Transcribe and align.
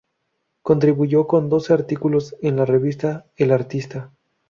Contribuyó 0.63 1.27
con 1.27 1.47
doce 1.47 1.73
artículos 1.73 2.35
en 2.41 2.55
la 2.55 2.65
revista 2.65 3.27
"El 3.35 3.51
Artista". 3.51 4.09